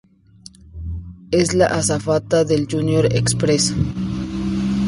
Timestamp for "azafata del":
1.67-2.67